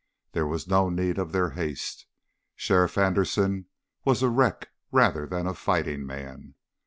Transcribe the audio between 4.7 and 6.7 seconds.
rather than a fighting man.